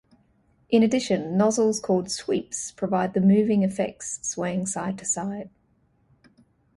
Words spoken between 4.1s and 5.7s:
swaying side-to-side.